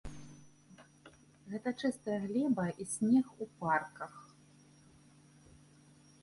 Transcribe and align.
Гэта 1.51 1.73
чыстая 1.81 2.17
глеба 2.23 2.65
і 2.85 2.87
снег 2.95 3.25
у 3.47 3.49
парках. 3.61 4.13